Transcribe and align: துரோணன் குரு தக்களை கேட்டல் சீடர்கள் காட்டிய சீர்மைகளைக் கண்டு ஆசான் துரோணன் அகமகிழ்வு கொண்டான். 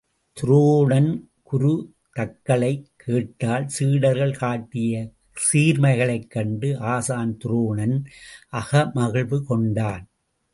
துரோணன் 0.37 1.29
குரு 1.43 1.93
தக்களை 2.15 2.85
கேட்டல் 2.95 3.67
சீடர்கள் 3.67 4.33
காட்டிய 4.33 5.11
சீர்மைகளைக் 5.33 6.27
கண்டு 6.27 6.77
ஆசான் 6.77 7.37
துரோணன் 7.45 8.05
அகமகிழ்வு 8.51 9.43
கொண்டான். 9.43 10.09